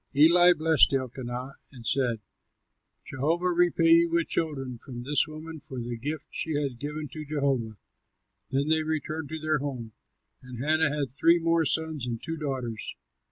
[0.15, 2.21] Eli blessed Elkanah and said,
[3.05, 7.07] "Jehovah repay you with children from this woman for the gift which she has given
[7.09, 7.77] to Jehovah."
[8.49, 9.91] Then they returned to their home;
[10.41, 12.95] and Hannah had three more sons and two daughters.